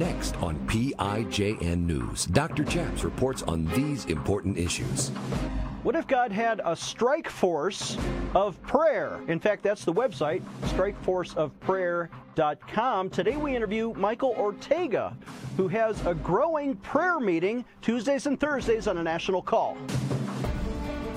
[0.00, 2.64] Next on PIJN News, Dr.
[2.64, 5.10] Chaps reports on these important issues.
[5.82, 7.98] What if God had a strike force
[8.34, 9.20] of prayer?
[9.28, 13.10] In fact, that's the website, strikeforceofprayer.com.
[13.10, 15.14] Today we interview Michael Ortega,
[15.58, 19.76] who has a growing prayer meeting Tuesdays and Thursdays on a national call.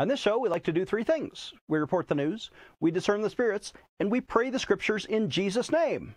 [0.00, 3.20] On this show, we like to do three things we report the news, we discern
[3.20, 6.14] the spirits, and we pray the scriptures in Jesus' name.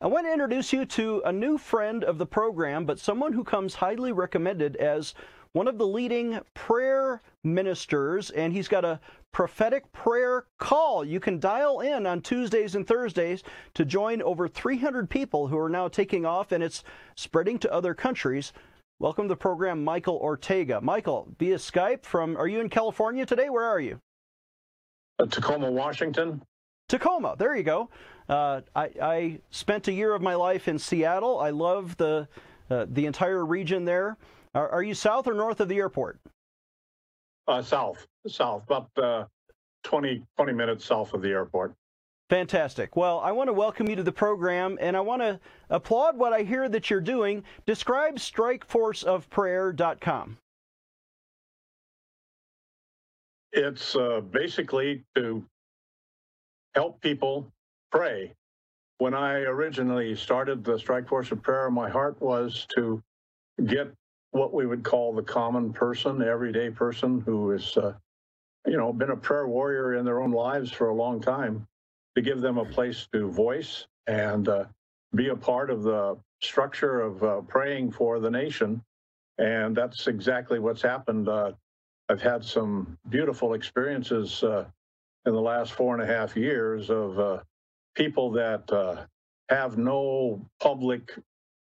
[0.00, 3.42] I want to introduce you to a new friend of the program, but someone who
[3.42, 5.14] comes highly recommended as
[5.50, 9.00] one of the leading prayer ministers, and he's got a
[9.32, 11.04] prophetic prayer call.
[11.04, 13.42] You can dial in on Tuesdays and Thursdays
[13.74, 16.84] to join over 300 people who are now taking off, and it's
[17.16, 18.52] spreading to other countries.
[18.98, 20.80] Welcome to the program, Michael Ortega.
[20.80, 23.50] Michael, via Skype from, are you in California today?
[23.50, 24.00] Where are you?
[25.18, 26.42] Uh, Tacoma, Washington.
[26.88, 27.90] Tacoma, there you go.
[28.26, 31.38] Uh, I, I, spent a year of my life in Seattle.
[31.40, 32.26] I love the,
[32.70, 34.16] uh, the entire region there.
[34.54, 36.18] Are, are, you south or north of the airport?
[37.46, 39.24] Uh, south, south, about uh,
[39.84, 41.74] 20, 20 minutes south of the airport.
[42.28, 42.96] Fantastic.
[42.96, 45.38] Well, I want to welcome you to the program and I want to
[45.70, 47.44] applaud what I hear that you're doing.
[47.66, 50.38] Describe strikeforceofprayer.com.
[53.52, 55.44] It's uh, basically to
[56.74, 57.46] help people
[57.92, 58.32] pray.
[58.98, 63.00] When I originally started the Strike Force of Prayer, my heart was to
[63.66, 63.92] get
[64.32, 67.92] what we would call the common person, the everyday person who has, uh,
[68.66, 71.68] you know, been a prayer warrior in their own lives for a long time
[72.16, 74.64] to give them a place to voice and uh,
[75.14, 78.82] be a part of the structure of uh, praying for the nation.
[79.38, 81.28] And that's exactly what's happened.
[81.28, 81.52] Uh,
[82.08, 84.64] I've had some beautiful experiences uh,
[85.26, 87.38] in the last four and a half years of uh,
[87.94, 89.04] people that uh,
[89.50, 91.18] have no public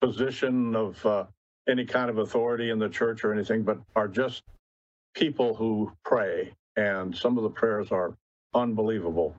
[0.00, 1.26] position of
[1.68, 4.44] any kind of authority in the church or anything, but are just
[5.14, 6.52] people who pray.
[6.76, 8.14] And some of the prayers are
[8.54, 9.34] unbelievable.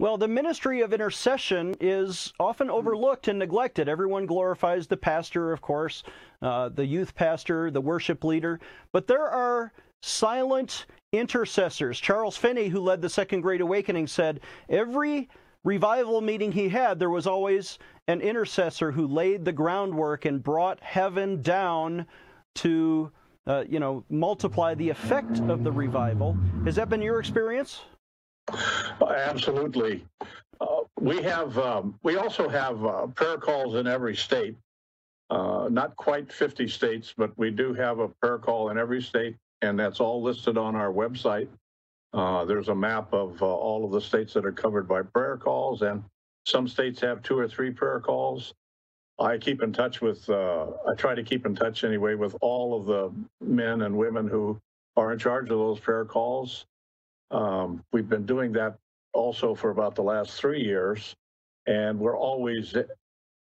[0.00, 3.86] Well, the ministry of intercession is often overlooked and neglected.
[3.86, 6.04] Everyone glorifies the pastor, of course,
[6.40, 8.60] uh, the youth pastor, the worship leader,
[8.92, 12.00] but there are silent intercessors.
[12.00, 14.40] Charles Finney, who led the Second Great Awakening, said
[14.70, 15.28] every
[15.64, 17.78] revival meeting he had, there was always
[18.08, 22.06] an intercessor who laid the groundwork and brought heaven down
[22.54, 23.12] to,
[23.46, 26.38] uh, you know, multiply the effect of the revival.
[26.64, 27.82] Has that been your experience?
[29.08, 30.04] Absolutely.
[30.60, 31.56] Uh, we have.
[31.58, 34.56] Um, we also have uh, prayer calls in every state.
[35.30, 39.36] Uh, not quite 50 states, but we do have a prayer call in every state,
[39.62, 41.48] and that's all listed on our website.
[42.12, 45.36] Uh, there's a map of uh, all of the states that are covered by prayer
[45.36, 46.02] calls, and
[46.46, 48.54] some states have two or three prayer calls.
[49.20, 50.28] I keep in touch with.
[50.28, 54.26] Uh, I try to keep in touch anyway with all of the men and women
[54.26, 54.58] who
[54.96, 56.66] are in charge of those prayer calls.
[57.30, 58.76] Um, we've been doing that
[59.12, 61.14] also for about the last three years,
[61.66, 62.74] and we're always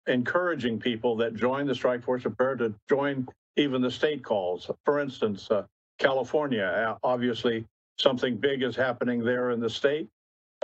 [0.07, 4.69] encouraging people that join the Strike Force of Prayer to join even the state calls.
[4.85, 5.65] For instance, uh,
[5.97, 7.65] California, obviously
[7.97, 10.07] something big is happening there in the state,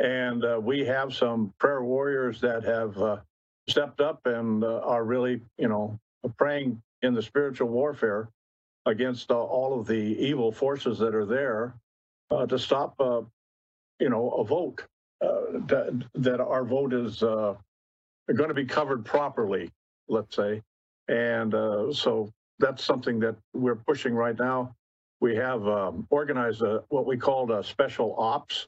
[0.02, 3.18] and uh, we have some prayer warriors that have uh,
[3.68, 6.00] stepped up and uh, are really, you know,
[6.38, 8.30] praying in the spiritual warfare
[8.86, 11.84] against uh, all of the evil forces that are there uh,
[12.44, 13.22] to stop, uh,
[14.00, 14.84] you know, a vote
[15.22, 17.53] uh, that, that our vote is uh,
[18.34, 19.69] going to be covered properly,
[20.09, 20.62] let's say,
[21.07, 22.29] and uh, so
[22.59, 24.75] that's something that we're pushing right now.
[25.22, 28.68] We have um, organized a, what we called a special ops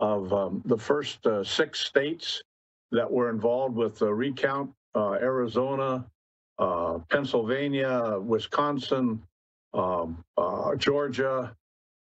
[0.00, 2.42] of um, the first uh, six states
[2.90, 6.04] that were involved with the recount: Arizona,
[7.10, 9.22] Pennsylvania, Wisconsin,
[9.72, 10.24] um,
[10.78, 11.54] Georgia,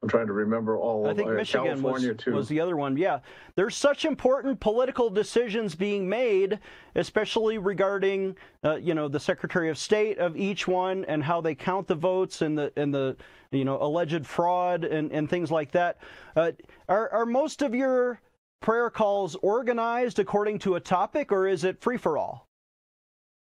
[0.01, 2.33] I'm trying to remember all I of think uh, Michigan California was, too.
[2.33, 2.97] was the other one.
[2.97, 3.19] Yeah,
[3.57, 6.61] there's such important political decisions being made,
[6.95, 11.55] especially regarding uh, you know the Secretary of State of each one and how they
[11.55, 13.17] count the votes and the and the
[13.51, 15.99] you know alleged fraud and, and things like that.
[16.37, 16.53] Uh,
[16.89, 18.21] are are most of your
[18.61, 22.47] prayer calls organized according to a topic, or is it free for all?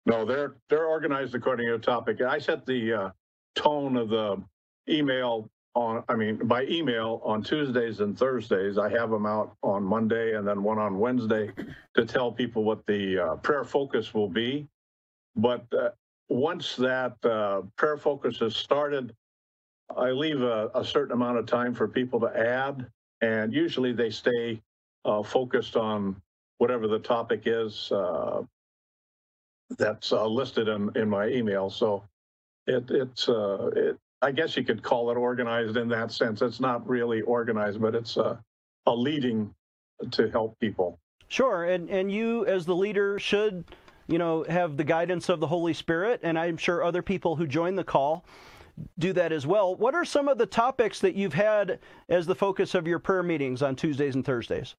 [0.05, 2.21] No, they're they're organized according to a topic.
[2.21, 3.09] I set the uh,
[3.55, 4.43] tone of the
[4.89, 8.77] email on, I mean, by email on Tuesdays and Thursdays.
[8.77, 11.51] I have them out on Monday and then one on Wednesday
[11.95, 14.67] to tell people what the uh, prayer focus will be.
[15.35, 15.89] But uh,
[16.29, 19.15] once that uh, prayer focus has started,
[19.97, 22.87] I leave a, a, certain amount of time for people to add,
[23.21, 24.61] and usually they stay
[25.05, 26.15] uh, focused on
[26.57, 28.43] whatever the topic is uh,
[29.77, 31.69] that's uh, listed in, in my email.
[31.69, 32.03] So
[32.65, 36.41] it, it's it, I guess you could call it organized in that sense.
[36.41, 38.41] It's not really organized, but it's a,
[38.85, 39.53] a leading
[40.11, 40.97] to help people.
[41.27, 43.65] Sure, and and you as the leader should,
[44.07, 47.45] you know, have the guidance of the Holy Spirit, and I'm sure other people who
[47.45, 48.23] join the call
[48.97, 49.75] do that as well.
[49.75, 53.23] What are some of the topics that you've had as the focus of your prayer
[53.23, 54.75] meetings on Tuesdays and Thursdays?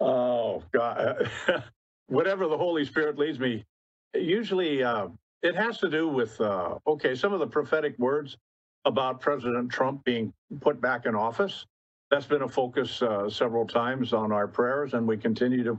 [0.00, 1.30] Oh God,
[2.06, 3.66] whatever the Holy Spirit leads me.
[4.14, 5.08] Usually, uh,
[5.42, 8.36] it has to do with, uh, okay, some of the prophetic words
[8.84, 11.66] about President Trump being put back in office.
[12.10, 15.78] That's been a focus uh, several times on our prayers, and we continue to,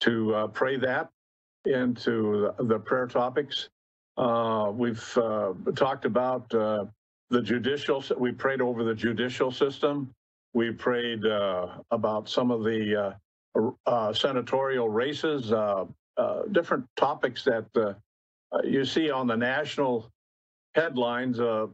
[0.00, 1.08] to uh, pray that
[1.64, 3.68] into the, the prayer topics.
[4.16, 6.84] Uh, we've uh, talked about uh,
[7.30, 10.10] the judicial, we prayed over the judicial system.
[10.54, 11.24] We prayed
[11.90, 13.14] about some of the
[14.14, 15.52] senatorial races,
[16.50, 17.92] different topics that uh,
[18.64, 20.08] you see on the national
[20.74, 21.68] headlines uh,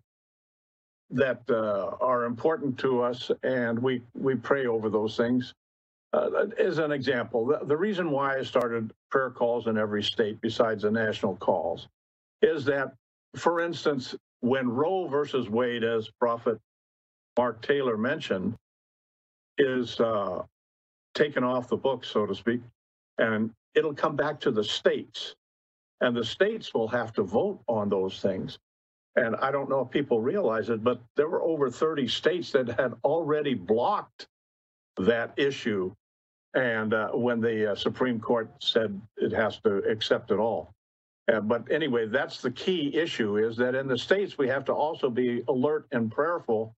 [1.10, 5.54] that uh, are important to us, and we we pray over those things.
[6.12, 10.40] Uh, as an example, the, the reason why I started prayer calls in every state
[10.42, 11.88] besides the national calls
[12.42, 12.94] is that,
[13.36, 16.58] for instance, when Roe versus Wade, as Prophet
[17.38, 18.54] Mark Taylor mentioned,
[19.58, 20.42] is uh,
[21.14, 22.60] taken off the books, so to speak,
[23.18, 25.34] and it'll come back to the states
[26.00, 28.58] and the states will have to vote on those things.
[29.16, 32.68] And I don't know if people realize it, but there were over 30 states that
[32.68, 34.26] had already blocked
[34.98, 35.92] that issue.
[36.54, 40.72] And uh, when the uh, Supreme Court said it has to accept it all.
[41.32, 44.74] Uh, but anyway, that's the key issue is that in the states, we have to
[44.74, 46.74] also be alert and prayerful,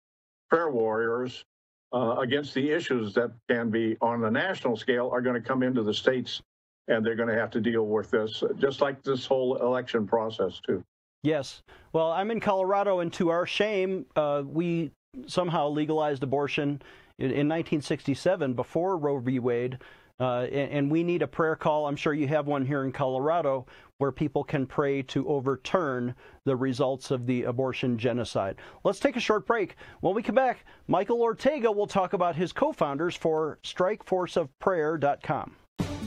[0.50, 1.44] prayer warriors
[1.92, 5.62] uh, against the issues that can be on the national scale are going to come
[5.62, 6.42] into the states
[6.88, 10.60] and they're going to have to deal with this, just like this whole election process,
[10.64, 10.82] too.
[11.22, 11.62] Yes.
[11.92, 14.92] Well, I'm in Colorado, and to our shame, uh, we
[15.26, 16.80] somehow legalized abortion
[17.18, 19.38] in, in 1967 before Roe v.
[19.38, 19.78] Wade.
[20.18, 21.86] Uh, and, and, we need a prayer call.
[21.86, 23.66] I'm sure you have one here in Colorado
[23.98, 26.14] where people can pray to overturn
[26.46, 28.56] the results of the abortion genocide.
[28.82, 29.76] Let's take a short break.
[30.00, 35.56] When we come back, Michael Ortega will talk about his co founders for StrikeForceOfPrayer.com.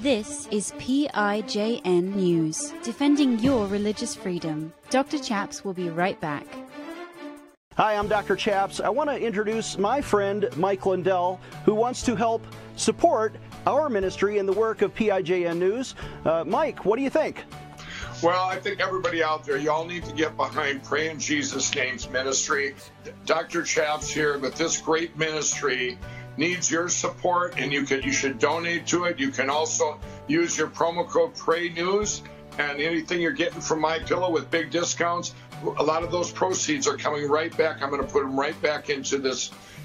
[0.02, 4.72] This is PIJN News, defending your religious freedom.
[4.90, 5.20] Dr.
[5.20, 6.48] Chaps will be right back.
[7.76, 8.38] Hi, I'm Dr.
[8.38, 8.80] Chaps.
[8.80, 12.46] I want to introduce my friend Mike Lindell, who wants to help
[12.78, 13.36] support
[13.68, 15.96] our ministry in the work of PIJN News.
[16.24, 17.44] Uh, Mike, what do you think?
[18.24, 22.10] Well, I think everybody out there, y'all need to get behind Pray in Jesus' Name's
[22.10, 22.74] ministry.
[23.26, 23.64] Dr.
[23.64, 25.98] Chaps here with this great ministry
[26.40, 29.20] needs your support and you can you should donate to it.
[29.20, 32.24] You can also use your promo code Pray News
[32.58, 35.34] and anything you're getting from my pillow with big discounts,
[35.78, 37.82] a lot of those proceeds are coming right back.
[37.82, 39.52] I'm going to put them right back into this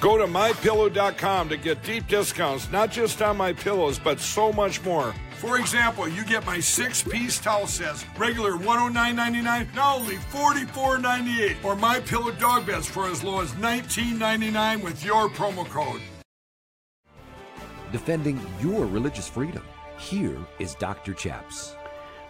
[0.00, 4.82] Go to mypillow.com to get deep discounts, not just on my pillows, but so much
[4.84, 5.14] more.
[5.38, 11.76] For example, you get my six piece towel sets, regular $109.99, now only $44.98, or
[11.76, 16.00] my pillow dog beds for as low as $19.99 with your promo code.
[17.92, 19.62] defending your religious freedom.
[19.98, 21.14] Here is Dr.
[21.14, 21.74] Chaps.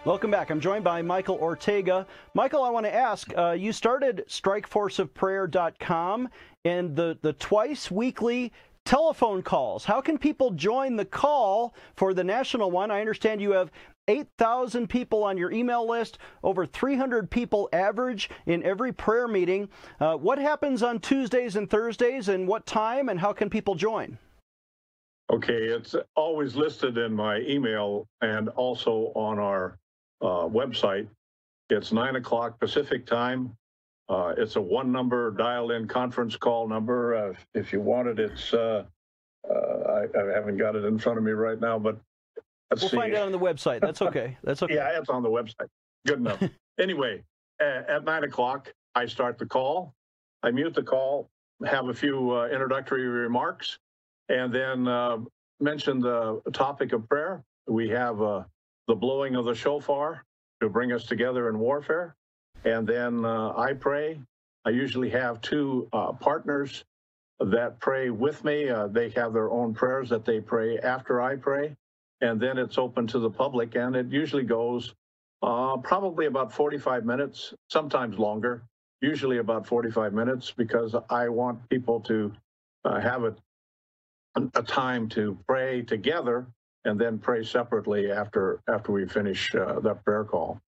[0.05, 0.49] Welcome back.
[0.49, 2.07] I'm joined by Michael Ortega.
[2.33, 6.29] Michael, I want to ask uh, you started strikeforceofprayer.com
[6.63, 8.53] and the, the twice weekly
[8.85, 9.83] telephone calls.
[9.83, 12.91] How can people join the call for the national one?
[12.91, 13.71] I understand you have
[14.07, 19.67] 8,000 people on your email list, over 300 people average in every prayer meeting.
[19.99, 24.17] Uh, what happens on Tuesdays and Thursdays, and what time, and how can people join?
[25.29, 29.77] Okay, it's always listed in my email and also on our
[30.21, 31.07] uh, website.
[31.69, 33.55] It's 9 o'clock Pacific time.
[34.09, 37.15] Uh, it's a one number dial in conference call number.
[37.15, 38.83] Uh, if you want it, it's, uh,
[39.47, 41.99] uh, I, I, haven't got it in front of me right now, but
[42.71, 42.97] let's we'll see.
[42.97, 43.81] find it on the website.
[43.81, 44.35] That's okay.
[44.43, 44.73] That's okay.
[44.75, 45.67] yeah, it's on the website.
[46.07, 46.41] Good enough.
[46.79, 47.23] anyway,
[47.59, 49.93] at, at, 9 o'clock, I start the call.
[50.41, 51.29] I mute the call,
[51.63, 53.77] have a few uh, introductory remarks,
[54.29, 55.17] and then uh,
[55.59, 57.43] mention the topic of prayer.
[57.67, 58.45] We have
[58.89, 60.25] the blowing of the shofar
[60.61, 62.15] to bring us together in warfare.
[62.65, 64.19] And then uh, I pray.
[64.65, 66.83] I usually have two uh, partners
[67.39, 68.67] that pray with me.
[68.67, 71.75] Uh, they have their own prayers that they pray after I pray.
[72.21, 73.75] And then it's open to the public.
[73.75, 74.95] And it usually goes
[75.43, 78.63] uh, probably about 45 minutes, sometimes longer,
[79.01, 82.33] usually about 45 minutes, because I want people to
[82.85, 83.35] uh, have a,
[84.55, 86.47] a time to pray together
[86.85, 90.61] and then pray separately after after we finish uh, that prayer call.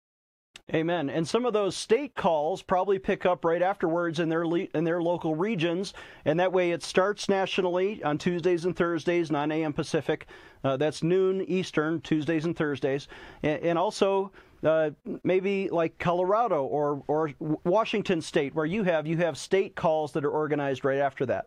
[0.73, 1.11] Amen.
[1.11, 4.85] And some of those state calls probably pick up right afterwards in their le- in
[4.85, 9.73] their local regions, and that way it starts nationally on Tuesdays and Thursdays, 9 a.m.
[9.73, 10.27] Pacific.
[10.63, 13.09] Uh, that's noon Eastern, Tuesdays and Thursdays,
[13.43, 14.33] and, and also.
[14.63, 14.91] Uh,
[15.25, 17.33] maybe like Colorado or or
[17.65, 21.47] Washington State, where you have you have state calls that are organized right after that.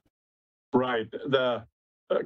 [0.74, 1.06] Right.
[1.12, 1.64] The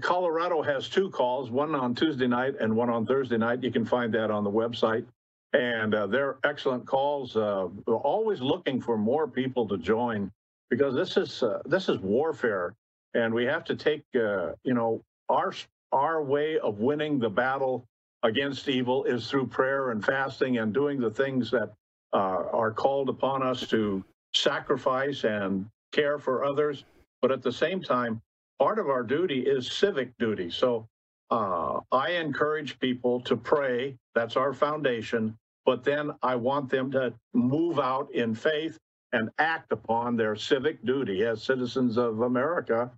[0.01, 3.63] Colorado has two calls, one on Tuesday night and one on Thursday night.
[3.63, 5.05] You can find that on the website.
[5.53, 7.35] And uh, they're excellent calls.
[7.35, 10.31] Uh, we're always looking for more people to join
[10.69, 12.75] because this is uh, this is warfare,
[13.13, 15.53] and we have to take uh, you know our
[15.93, 17.85] our way of winning the battle
[18.23, 21.71] against evil is through prayer and fasting and doing the things that
[22.13, 24.03] uh, are called upon us to
[24.33, 26.83] sacrifice and care for others.
[27.21, 28.21] But at the same time,
[28.59, 30.49] part of our duty is civic duty.
[30.49, 30.87] So
[31.29, 33.95] uh, I encourage people to pray.
[34.15, 35.37] That's our foundation.
[35.65, 38.77] But then I want them to move out in faith
[39.13, 42.91] and act upon their civic duty as citizens of America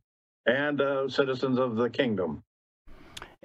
[0.45, 2.43] and uh, citizens of the kingdom.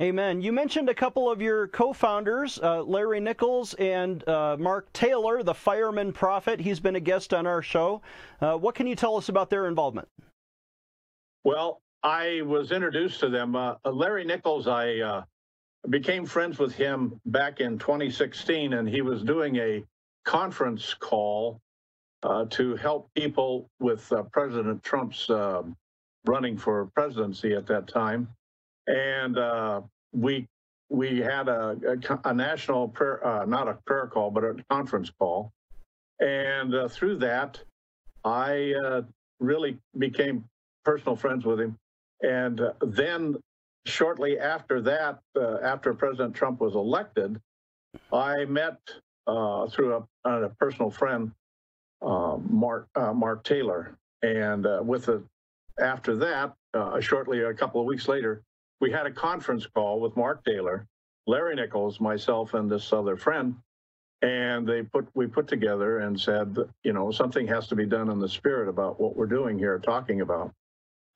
[0.01, 0.43] Amen.
[0.43, 5.45] You mentioned a couple of your co founders, uh, Larry Nichols and uh, Mark Taylor,
[5.45, 6.59] the fireman prophet.
[6.59, 8.03] He's been a guest on our show.
[8.41, 10.09] Uh, what can you tell us about their involvement?
[11.45, 13.57] Well, I was introduced to them.
[13.57, 15.23] Uh, Larry Nichols, I uh,
[15.89, 19.83] became friends with him back in 2016, and he was doing a
[20.27, 21.63] conference call
[22.23, 25.75] uh, to help people with uh, President Trump's um,
[26.27, 28.29] running for presidency at that time.
[28.87, 29.81] And uh,
[30.13, 30.47] we
[30.91, 35.11] we had a, a, a national prayer, uh, not a prayer call, but a conference
[35.19, 35.53] call.
[36.21, 37.61] And through that,
[38.25, 38.75] I
[39.41, 40.45] really became
[40.85, 41.79] personal friends with him.
[42.23, 43.37] And uh, then
[43.87, 47.41] shortly after that, uh, after President Trump was elected,
[48.13, 48.79] I met
[49.27, 51.33] uh, through a, a, personal friend,
[52.03, 55.23] uh, Mark uh, Mark Taylor, and uh, with a,
[55.81, 56.55] after that,
[57.01, 58.43] shortly a couple of weeks later,
[58.81, 60.87] we had a conference call with Mark Taylor,
[61.27, 63.57] Larry Nichols, myself, and this other friend,
[64.23, 68.11] and they put we put together and said, you know, something has to be done
[68.11, 70.53] in the spirit about what we're doing here, talking about.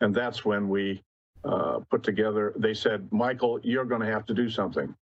[0.01, 1.03] And that's when we
[1.45, 4.95] uh, put together, they said, Michael, you're going to have to do something.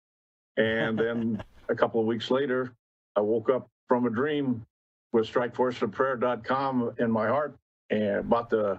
[0.57, 2.73] And then a couple of weeks later,
[3.17, 4.65] I woke up from a dream
[5.13, 7.57] with strikeforceofprayer.com in my heart
[7.91, 8.79] and bought the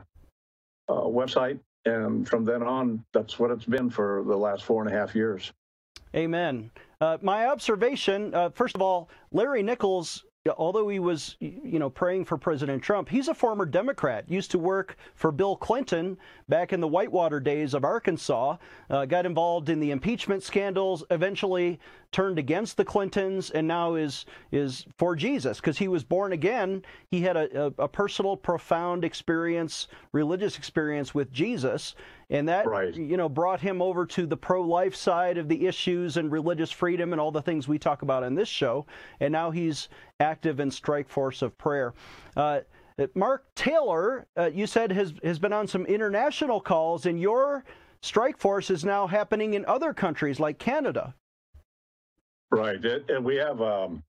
[0.90, 1.60] uh, website.
[1.86, 5.16] And from then on, that's what it's been for the last four and a half
[5.16, 5.54] years.
[6.16, 6.72] Amen.
[7.02, 10.26] Uh, my observation, uh, first of all, Larry Nichols
[10.58, 14.30] although he was, you know, praying for President Trump, he's a former Democrat.
[14.30, 18.58] Used to work for Bill Clinton back in the Whitewater days of Arkansas.
[18.90, 21.04] Uh, got involved in the impeachment scandals.
[21.10, 21.80] Eventually
[22.12, 26.84] turned against the Clintons, and now is is for Jesus because he was born again.
[27.10, 31.96] He had a, a, a, personal, profound experience, religious experience with Jesus,
[32.30, 32.96] and that right.
[32.96, 37.12] you know brought him over to the pro-life side of the issues and religious freedom
[37.14, 38.86] and all the things we talk about in this show.
[39.20, 39.90] And now he's
[40.20, 41.94] active in Strike Force of Prayer.
[42.36, 42.62] Uh,
[43.14, 47.64] Mark Taylor, uh, you said has has been on some international calls, and your
[48.02, 51.14] strike force is now happening in other countries like Canada.
[52.52, 52.80] Right.
[53.10, 54.04] And we have um,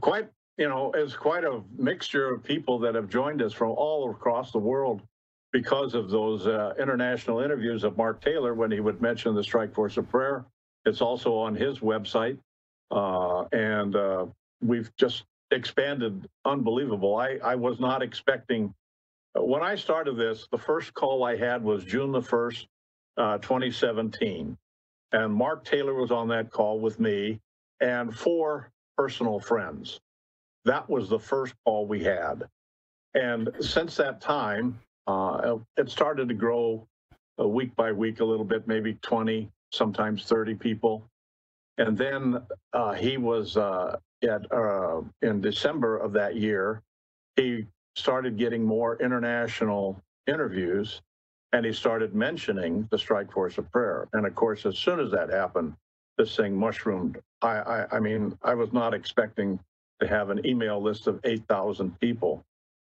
[0.00, 4.10] quite, you know, it's quite a mixture of people that have joined us from all
[4.10, 5.02] across the world
[5.52, 9.74] because of those uh, international interviews of Mark Taylor when he would mention the Strike
[9.74, 10.44] Force of Prayer.
[10.84, 12.38] It's also on his website.
[12.90, 14.26] Uh, and uh,
[14.62, 17.16] we've just expanded unbelievable.
[17.16, 18.74] I, I was not expecting,
[19.34, 22.66] when I started this, the first call I had was June the 1st,
[23.16, 24.56] uh, 2017.
[25.12, 27.40] And Mark Taylor was on that call with me
[27.80, 30.00] and four personal friends.
[30.64, 32.48] That was the first call we had.
[33.14, 36.86] And since that time, uh, it started to grow
[37.40, 41.08] uh, week by week a little bit, maybe 20, sometimes 30 people.
[41.78, 46.82] And then uh, he was uh, at uh, in December of that year,
[47.36, 51.02] he started getting more international interviews,
[51.52, 54.08] and he started mentioning the Strike Force of Prayer.
[54.14, 55.74] And of course, as soon as that happened,
[56.16, 57.18] this thing mushroomed.
[57.42, 59.60] I, I, I mean, I was not expecting
[60.00, 62.44] to have an email list of 8,000 people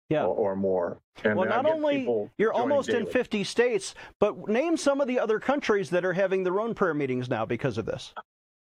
[0.09, 0.25] yeah.
[0.25, 0.99] or, or, more.
[1.25, 3.01] And well, not only you're almost daily.
[3.01, 6.75] in 50 states, but name some of the other countries that are having their own
[6.75, 8.13] prayer meetings now because of this.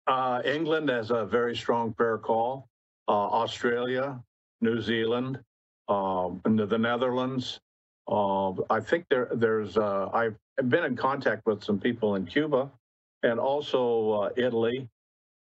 [0.08, 2.68] Uh, England has a very strong prayer call.
[3.08, 4.22] Uh, Australia,
[4.62, 5.40] New Zealand,
[5.90, 7.60] um, the Netherlands.
[8.08, 9.78] Uh, I think there, there's.
[9.78, 10.36] Uh, I've
[10.70, 12.70] been in contact with some people in Cuba,
[13.24, 14.88] and also uh, Italy,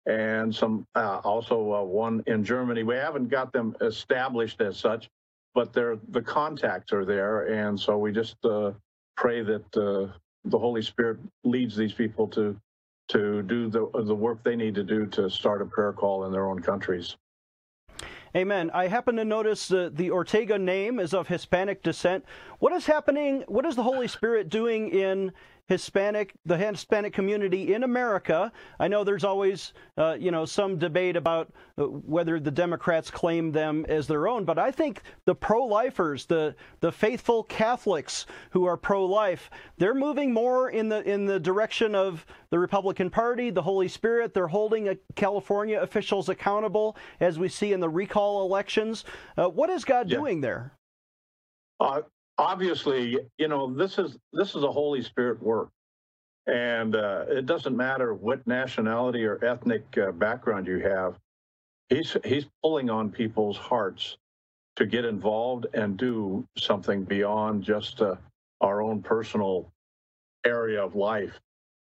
[0.06, 2.84] and some uh, also one in Germany.
[2.84, 5.10] We haven't got them established as such,
[5.54, 8.72] but they're the contacts are there, and so we just uh,
[9.18, 10.12] pray that uh,
[10.46, 12.60] the Holy Spirit leads these people to
[13.10, 16.32] to do the, the work they need to do to start a prayer call in
[16.32, 17.18] their own countries.
[18.36, 18.70] Amen.
[18.72, 22.24] I happen to notice the, the Ortega name is of Hispanic descent.
[22.60, 23.44] What is happening?
[23.48, 25.32] What is the Holy Spirit doing in
[25.70, 28.52] Hispanic, the Hispanic community in America.
[28.80, 33.52] I know there's always, uh, you know, some debate about uh, whether the Democrats claim
[33.52, 38.78] them as their own, but I think the pro-lifers, the the faithful Catholics who are
[38.78, 43.88] pro-life, they're moving more in the in the direction of the Republican Party, the Holy
[43.88, 44.34] Spirit.
[44.34, 49.06] They're holding California officials accountable, as we see in the recall elections.
[49.38, 50.18] Uh, what is God yeah.
[50.18, 50.74] doing there?
[51.80, 52.02] Uh,
[52.40, 55.70] obviously, you know, this is this is a Holy Spirit work,
[56.48, 61.18] and uh, it doesn't matter what nationality or ethnic uh, background you have.
[61.90, 64.18] He's he's pulling on people's hearts
[64.78, 68.16] to get involved and do something beyond just uh,
[68.62, 69.70] our own personal
[70.46, 71.40] area of life,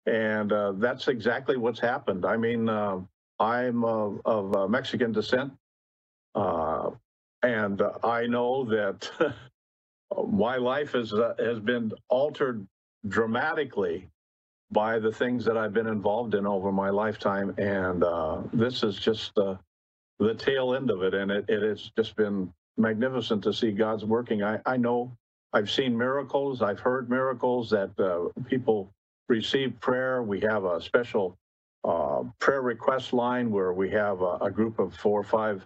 [0.08, 2.26] and uh, that's exactly what's happened.
[2.26, 3.00] I mean, uh,
[3.40, 5.54] I'm of, of uh, Mexican descent.
[7.42, 9.10] and I know that
[10.32, 12.66] my life has uh, has been altered
[13.08, 14.10] dramatically
[14.72, 18.98] by the things that I've been involved in over my lifetime, and uh, this is
[19.00, 19.56] just uh,
[20.20, 24.06] the tail end of it, and it, it has just been magnificent to see God's
[24.06, 24.44] working.
[24.44, 25.12] I, I know
[25.54, 28.92] I've seen miracles, I've heard miracles that uh, people
[29.30, 30.24] receive prayer.
[30.24, 31.38] We have a special
[31.84, 35.66] uh, prayer request line where we have a, a group of four or five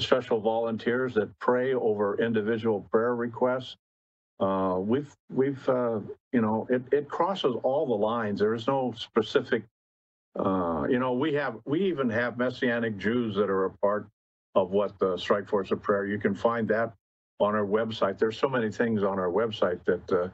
[0.00, 3.76] special volunteers that pray over individual prayer requests.
[4.40, 6.00] Uh, we've we've uh,
[6.32, 8.40] you know it, it crosses all the lines.
[8.40, 9.64] There is no specific.
[10.36, 14.08] Uh, you know we have we even have messianic Jews that are a part
[14.54, 16.06] of what the Strike Force of Prayer.
[16.06, 16.92] You can find that
[17.40, 18.18] on our website.
[18.18, 20.28] There's so many things on our website that uh,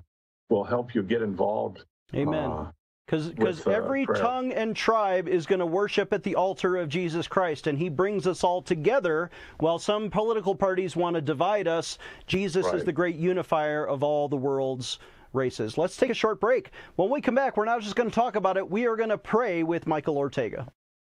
[0.48, 1.84] will help you get involved.
[2.14, 2.68] Amen.
[3.10, 4.22] Because uh, every prayer.
[4.22, 7.88] tongue and tribe is going to worship at the altar of Jesus Christ, and He
[7.88, 9.30] brings us all together.
[9.58, 12.76] While some political parties want to divide us, Jesus right.
[12.76, 15.00] is the great unifier of all the world's
[15.32, 15.76] races.
[15.76, 16.70] Let's take a short break.
[16.94, 19.08] When we come back, we're not just going to talk about it, we are going
[19.08, 20.68] to pray with Michael Ortega.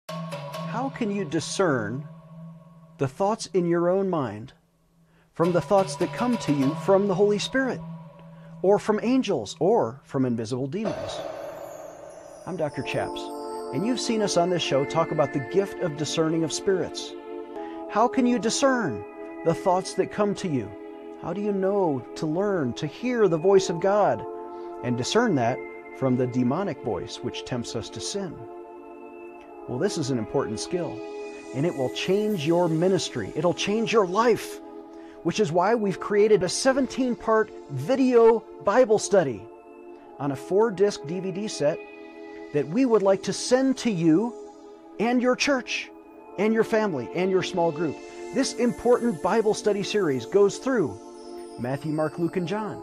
[0.10, 2.08] How can you discern
[3.00, 4.54] the thoughts in your own mind
[5.34, 7.80] from the thoughts that come to you from the Holy Spirit,
[8.62, 11.20] or from angels, or from invisible demons?
[12.48, 12.82] I'm Dr.
[12.82, 13.20] Chaps,
[13.74, 17.12] and you've seen us on this show talk about the gift of discerning of spirits.
[17.92, 19.04] How can you discern
[19.44, 20.72] the thoughts that come to you?
[21.22, 24.26] How do you know to learn to hear the voice of God
[24.86, 25.60] and discern that
[25.98, 28.34] from the demonic voice which tempts us to sin?
[29.68, 30.98] Well, this is an important skill,
[31.54, 33.34] and it will change your ministry.
[33.36, 34.62] It'll change your life,
[35.24, 39.44] which is why we've created a 17 part video Bible study
[40.18, 41.78] on a four disc DVD set
[42.54, 44.34] that we would like to send to you
[45.00, 45.90] and your church
[46.38, 47.96] and your family and your small group.
[48.34, 51.00] This important Bible study series goes through
[51.60, 52.82] Matthew, Mark, Luke, and John.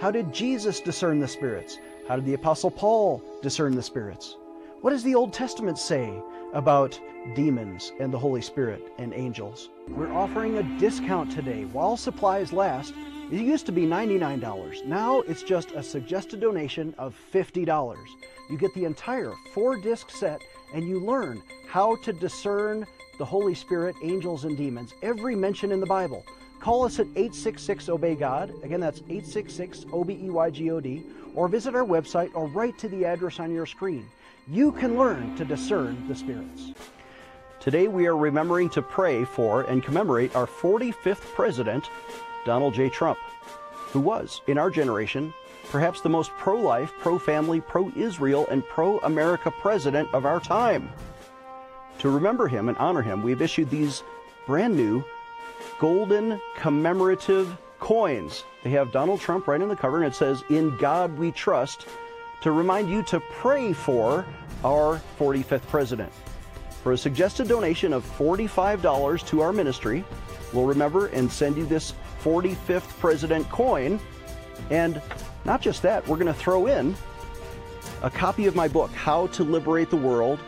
[0.00, 1.78] How did Jesus discern the spirits?
[2.08, 4.36] How did the Apostle Paul discern the spirits?
[4.80, 6.12] What does the Old Testament say
[6.52, 7.00] about
[7.34, 9.70] demons and the Holy Spirit and angels?
[9.88, 12.92] We're offering a discount today while supplies last.
[13.32, 14.84] It used to be $99.
[14.84, 17.96] Now it's just a suggested donation of $50.
[18.50, 20.42] You get the entire four disc set
[20.74, 22.86] and you learn how to discern
[23.18, 26.24] the Holy Spirit, angels, and demons, every mention in the Bible.
[26.60, 28.52] Call us at 866 Obey God.
[28.62, 31.04] Again, that's 866 O B E Y G O D.
[31.34, 34.06] Or visit our website or write to the address on your screen.
[34.48, 36.72] You can learn to discern the spirits.
[37.58, 41.88] Today we are remembering to pray for and commemorate our 45th president,
[42.44, 42.88] Donald J.
[42.88, 43.18] Trump,
[43.92, 45.32] who was, in our generation,
[45.70, 50.40] perhaps the most pro life, pro family, pro Israel, and pro America president of our
[50.40, 50.90] time.
[52.00, 54.02] To remember him and honor him, we've issued these
[54.46, 55.04] brand new
[55.78, 58.44] golden commemorative coins.
[58.62, 61.86] They have Donald Trump right in the cover, and it says, In God We Trust,
[62.42, 64.26] to remind you to pray for
[64.64, 66.12] our 45th president.
[66.82, 70.04] For a suggested donation of $45 to our ministry,
[70.52, 74.00] we'll remember and send you this 45th president coin.
[74.70, 75.00] And
[75.44, 76.96] not just that, we're going to throw in
[78.02, 80.40] a copy of my book, How to Liberate the World,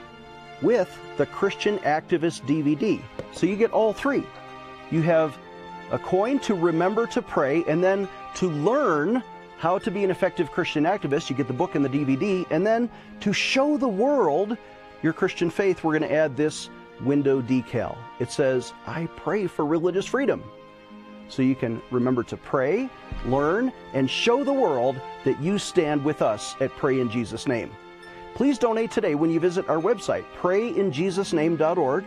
[0.62, 3.00] with the Christian Activist DVD.
[3.32, 4.24] So you get all three.
[4.90, 5.36] You have
[5.90, 9.22] a coin to remember to pray, and then to learn
[9.58, 11.30] how to be an effective Christian activist.
[11.30, 14.56] You get the book and the DVD, and then to show the world
[15.02, 16.68] your Christian faith, we're going to add this
[17.02, 17.96] window decal.
[18.18, 20.42] It says, I pray for religious freedom.
[21.28, 22.88] So you can remember to pray,
[23.24, 27.70] learn, and show the world that you stand with us at Pray in Jesus' Name.
[28.34, 32.04] Please donate today when you visit our website, prayinjesusname.org.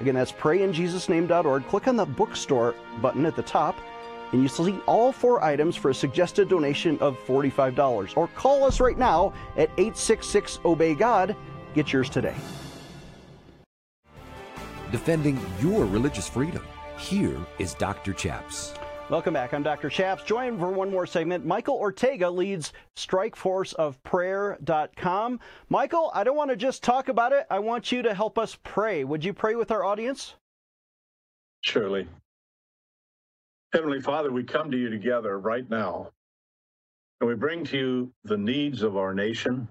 [0.00, 1.66] Again, that's prayinjesusname.org.
[1.68, 3.76] Click on the bookstore button at the top,
[4.32, 8.16] and you see all four items for a suggested donation of $45.
[8.16, 11.34] Or call us right now at 866 Obey God.
[11.74, 12.34] Get yours today.
[14.90, 16.62] Defending your religious freedom.
[17.02, 18.12] Here is Dr.
[18.12, 18.74] Chaps.
[19.10, 19.52] Welcome back.
[19.52, 19.90] I'm Dr.
[19.90, 20.22] Chaps.
[20.22, 21.44] Join for one more segment.
[21.44, 25.40] Michael Ortega leads strikeforceofprayer.com.
[25.68, 27.44] Michael, I don't want to just talk about it.
[27.50, 29.02] I want you to help us pray.
[29.02, 30.36] Would you pray with our audience?
[31.62, 32.06] Surely.
[33.72, 36.12] Heavenly Father, we come to you together right now,
[37.20, 39.68] and we bring to you the needs of our nation,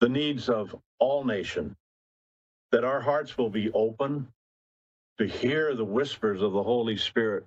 [0.00, 1.76] the needs of all nation,
[2.72, 4.26] that our hearts will be open
[5.18, 7.44] to hear the whispers of the Holy Spirit,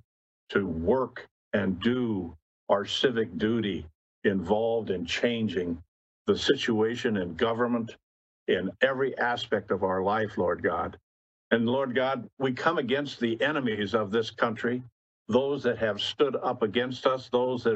[0.49, 2.35] to work and do
[2.69, 3.85] our civic duty
[4.23, 5.81] involved in changing
[6.27, 7.95] the situation in government,
[8.47, 10.97] in every aspect of our life, Lord God.
[11.51, 14.83] And Lord God, we come against the enemies of this country,
[15.27, 17.75] those that have stood up against us, those that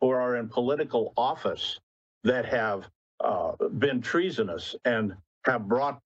[0.00, 1.80] who are in political office
[2.24, 2.88] that have
[3.20, 5.14] uh, been treasonous and
[5.46, 6.00] have brought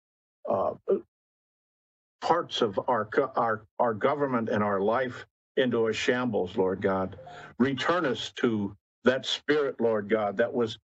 [0.50, 0.74] uh,
[2.22, 5.26] parts of our, our, our government and our life
[5.58, 7.18] into a shambles, Lord God.
[7.60, 10.78] Return us to that spirit, Lord God, that was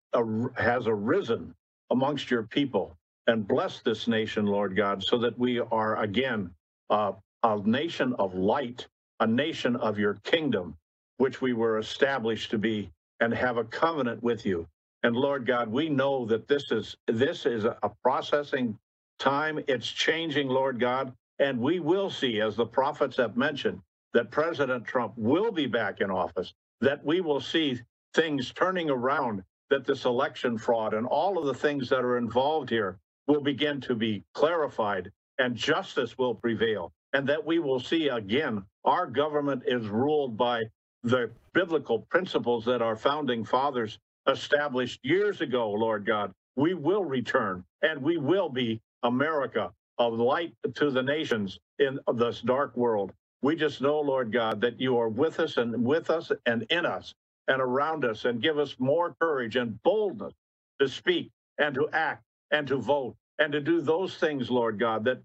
[0.56, 1.54] has arisen
[1.90, 2.96] amongst your people,
[3.26, 6.50] and bless this nation, Lord God, so that we are again
[6.90, 8.86] uh, a nation of light,
[9.20, 10.76] a nation of your kingdom,
[11.18, 14.66] which we were established to be, and have a covenant with you.
[15.04, 18.78] And Lord God, we know that this is this is a processing
[19.18, 19.60] time.
[19.68, 23.80] It's changing, Lord God, and we will see, as the prophets have mentioned,
[24.14, 27.80] that President Trump will be back in office, that we will see
[28.14, 32.70] things turning around, that this election fraud and all of the things that are involved
[32.70, 36.92] here will begin to be clarified and justice will prevail.
[37.12, 40.64] And that we will see again, our government is ruled by
[41.02, 46.32] the biblical principles that our founding fathers established years ago, Lord God.
[46.56, 52.40] We will return and we will be America of light to the nations in this
[52.40, 53.12] dark world.
[53.42, 56.86] We just know, Lord God, that you are with us and with us and in
[56.86, 57.14] us
[57.48, 60.32] and around us and give us more courage and boldness
[60.80, 65.04] to speak and to act and to vote and to do those things, Lord God,
[65.04, 65.18] that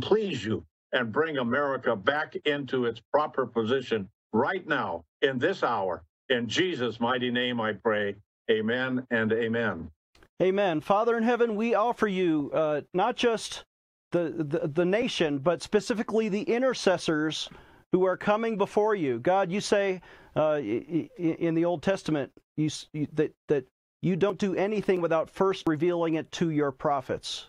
[0.00, 6.02] please you and bring America back into its proper position right now in this hour.
[6.28, 8.14] In Jesus' mighty name, I pray.
[8.50, 9.90] Amen and amen.
[10.42, 10.80] Amen.
[10.80, 13.64] Father in heaven, we offer you uh, not just
[14.14, 17.50] the, the, the nation, but specifically the intercessors
[17.92, 19.18] who are coming before you.
[19.18, 20.00] God, you say
[20.36, 22.70] uh, in the Old Testament you,
[23.12, 23.66] that, that
[24.02, 27.48] you don't do anything without first revealing it to your prophets.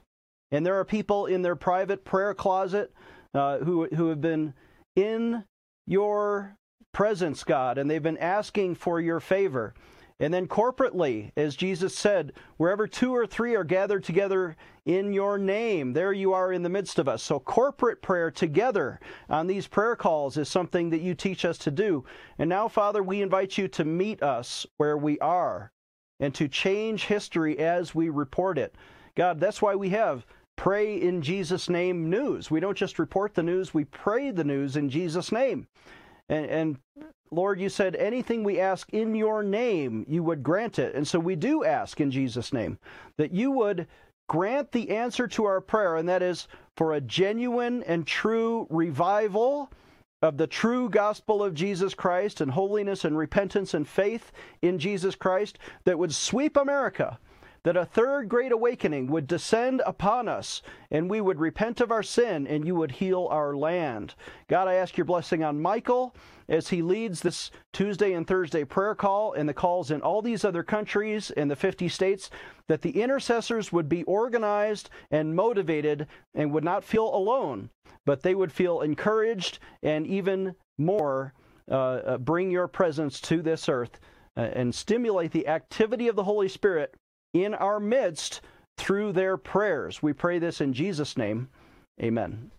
[0.52, 2.92] And there are people in their private prayer closet
[3.34, 4.54] uh, who, who have been
[4.96, 5.44] in
[5.86, 6.58] your
[6.94, 9.74] presence, God, and they've been asking for your favor.
[10.20, 15.38] And then corporately, as Jesus said, wherever two or three are gathered together in your
[15.38, 17.22] name, there you are in the midst of us.
[17.22, 19.00] So, corporate prayer together
[19.30, 22.06] on these prayer calls is something that you teach us to do.
[22.38, 25.72] And now, Father, we invite you to meet us where we are
[26.22, 28.76] and to change history as we report it.
[29.16, 30.26] God, that's why we have
[30.56, 32.50] Pray in Jesus' name news.
[32.50, 35.68] We don't just report the news, we pray the news in Jesus' name.
[36.30, 36.78] And, and
[37.32, 40.96] Lord, you said anything we ask in your name, you would grant it.
[40.96, 42.78] And so we do ask in Jesus' name
[43.18, 43.88] that you would
[44.28, 49.72] grant the answer to our prayer, and that is for a genuine and true revival
[50.22, 55.16] of the true gospel of Jesus Christ and holiness and repentance and faith in Jesus
[55.16, 57.20] Christ that would sweep America
[57.66, 62.04] that a third great awakening would descend upon us and we would repent of our
[62.04, 64.14] sin and you would heal our land.
[64.48, 66.16] God, I ask your blessing on Michael
[66.48, 70.46] as he leads this Tuesday and Thursday prayer call and the calls in all these
[70.46, 72.30] other countries in the 50 states,
[72.68, 77.72] that the intercessors would be organized and motivated and would not feel alone,
[78.06, 81.34] but they would feel encouraged and even more
[81.72, 84.00] uh, uh, bring your presence to this earth
[84.38, 86.94] uh, and stimulate the activity of the Holy Spirit
[87.36, 88.42] in our midst
[88.78, 90.02] through their prayers.
[90.02, 91.50] We pray this in Jesus' name.
[92.02, 92.52] Amen.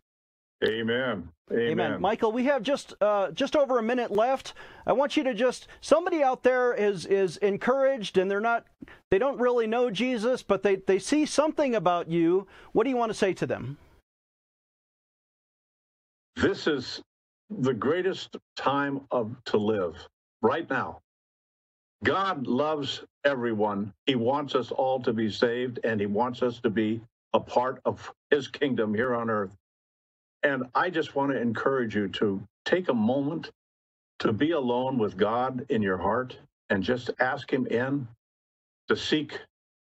[0.64, 1.28] Amen.
[1.50, 1.70] Amen.
[1.70, 2.00] Amen.
[2.00, 4.54] Michael, we have just uh, just over a minute left.
[4.86, 8.66] I want you to just somebody out there is is encouraged and they're not
[9.10, 12.46] they don't really know Jesus, but they, they see something about you.
[12.72, 13.78] What do you want to say to them?
[16.36, 17.00] This is
[17.48, 19.94] the greatest time of to live
[20.42, 21.00] right now.
[22.04, 23.92] God loves everyone.
[24.06, 27.00] He wants us all to be saved, and He wants us to be
[27.32, 29.56] a part of His kingdom here on earth.
[30.42, 33.50] And I just want to encourage you to take a moment
[34.20, 36.38] to be alone with God in your heart
[36.70, 38.06] and just ask Him in
[38.88, 39.38] to seek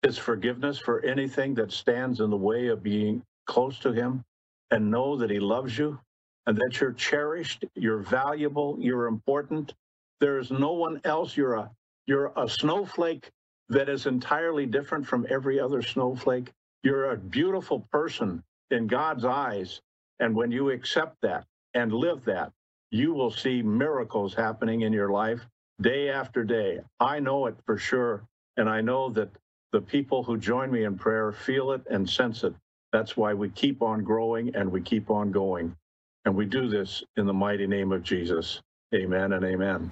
[0.04, 4.24] His forgiveness for anything that stands in the way of being close to Him
[4.72, 6.00] and know that He loves you
[6.48, 9.74] and that you're cherished, you're valuable, you're important.
[10.20, 11.38] There is no one else.
[11.38, 11.72] You're a
[12.12, 13.32] you're a snowflake
[13.70, 16.52] that is entirely different from every other snowflake.
[16.84, 19.80] You're a beautiful person in God's eyes.
[20.20, 22.52] And when you accept that and live that,
[22.90, 25.48] you will see miracles happening in your life
[25.80, 26.82] day after day.
[27.00, 28.26] I know it for sure.
[28.58, 29.30] And I know that
[29.72, 32.54] the people who join me in prayer feel it and sense it.
[32.92, 35.74] That's why we keep on growing and we keep on going.
[36.26, 38.62] And we do this in the mighty name of Jesus.
[38.94, 39.90] Amen and amen.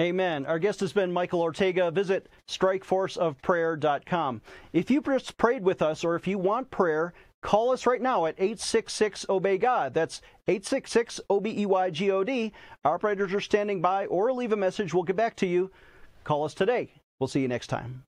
[0.00, 0.46] Amen.
[0.46, 1.90] Our guest has been Michael Ortega.
[1.90, 4.42] Visit strikeforceofprayer.com.
[4.72, 8.26] If you just prayed with us or if you want prayer, call us right now
[8.26, 9.94] at 866 Obey God.
[9.94, 12.52] That's 866 O B E Y G O D.
[12.84, 14.94] Our operators are standing by or leave a message.
[14.94, 15.72] We'll get back to you.
[16.22, 16.92] Call us today.
[17.18, 18.07] We'll see you next time.